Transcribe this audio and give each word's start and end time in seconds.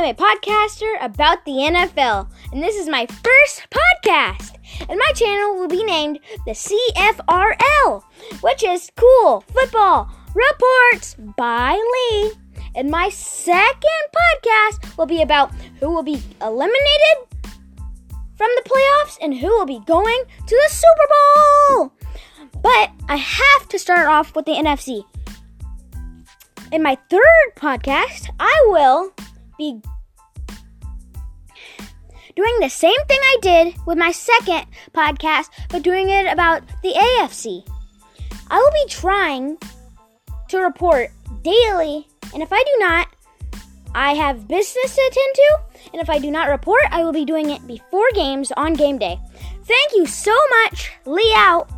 am 0.00 0.06
a 0.06 0.14
podcaster 0.14 0.96
about 1.02 1.44
the 1.44 1.52
NFL, 1.52 2.26
and 2.52 2.62
this 2.62 2.76
is 2.76 2.88
my 2.88 3.04
first 3.06 3.66
podcast. 3.70 4.56
And 4.88 4.98
my 4.98 5.12
channel 5.14 5.56
will 5.56 5.68
be 5.68 5.84
named 5.84 6.20
the 6.46 6.52
CFRL, 6.52 8.02
which 8.40 8.64
is 8.64 8.90
Cool 8.96 9.44
Football 9.52 10.10
Reports 10.34 11.16
by 11.36 11.74
Lee. 11.74 12.32
And 12.74 12.90
my 12.90 13.10
second 13.10 14.06
podcast 14.16 14.96
will 14.96 15.06
be 15.06 15.20
about 15.20 15.52
who 15.80 15.90
will 15.90 16.02
be 16.02 16.22
eliminated 16.40 17.16
from 18.36 18.48
the 18.56 18.70
playoffs 18.70 19.18
and 19.20 19.36
who 19.36 19.48
will 19.48 19.66
be 19.66 19.80
going 19.80 20.22
to 20.46 20.56
the 20.56 20.70
Super 20.70 21.08
Bowl. 21.12 21.92
But 22.62 22.90
I 23.08 23.16
have 23.16 23.68
to 23.68 23.78
start 23.78 24.06
off 24.06 24.34
with 24.34 24.46
the 24.46 24.52
NFC. 24.52 25.04
In 26.72 26.82
my 26.82 26.96
third 27.10 27.54
podcast, 27.56 28.30
I 28.38 28.64
will 28.68 29.12
be 29.58 29.82
doing 32.36 32.54
the 32.60 32.68
same 32.68 33.04
thing 33.08 33.18
I 33.20 33.36
did 33.42 33.74
with 33.86 33.98
my 33.98 34.12
second 34.12 34.66
podcast, 34.92 35.50
but 35.68 35.82
doing 35.82 36.10
it 36.10 36.26
about 36.26 36.62
the 36.82 36.92
AFC. 36.92 37.66
I 38.50 38.58
will 38.58 38.72
be 38.72 38.90
trying 38.90 39.58
to 40.48 40.58
report 40.58 41.10
daily, 41.42 42.06
and 42.34 42.42
if 42.42 42.52
I 42.52 42.62
do 42.62 42.76
not, 42.78 43.08
I 43.94 44.14
have 44.14 44.48
business 44.48 44.94
to 44.94 45.00
attend 45.00 45.34
to, 45.34 45.58
and 45.92 46.02
if 46.02 46.10
I 46.10 46.18
do 46.18 46.30
not 46.30 46.48
report, 46.48 46.82
I 46.90 47.02
will 47.02 47.12
be 47.12 47.24
doing 47.24 47.50
it 47.50 47.66
before 47.66 48.08
games 48.14 48.52
on 48.56 48.74
game 48.74 48.98
day. 48.98 49.18
Thank 49.64 49.92
you 49.94 50.06
so 50.06 50.36
much. 50.64 50.92
Lee 51.06 51.32
out. 51.36 51.70